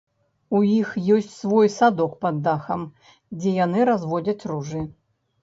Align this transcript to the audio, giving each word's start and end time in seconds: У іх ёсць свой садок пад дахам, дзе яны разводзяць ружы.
У 0.59 0.59
іх 0.69 0.95
ёсць 1.15 1.29
свой 1.33 1.69
садок 1.73 2.15
пад 2.25 2.41
дахам, 2.49 2.81
дзе 3.37 3.55
яны 3.59 3.87
разводзяць 3.93 4.43
ружы. 4.55 4.81